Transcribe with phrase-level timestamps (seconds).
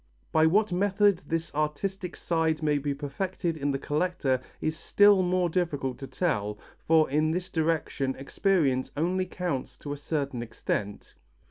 [0.31, 5.47] By what method this artistic side may be perfected in the collector is still more
[5.47, 11.13] difficult to tell, for in this direction experience only counts to a certain extent.